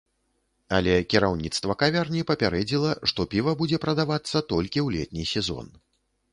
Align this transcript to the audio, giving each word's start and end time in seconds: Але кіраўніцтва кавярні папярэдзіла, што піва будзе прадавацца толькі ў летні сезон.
Але 0.77 0.95
кіраўніцтва 1.13 1.75
кавярні 1.83 2.25
папярэдзіла, 2.31 2.97
што 3.13 3.29
піва 3.35 3.55
будзе 3.63 3.83
прадавацца 3.87 4.45
толькі 4.55 4.79
ў 4.85 4.99
летні 4.99 5.31
сезон. 5.37 5.73